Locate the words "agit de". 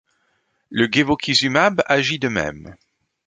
1.85-2.27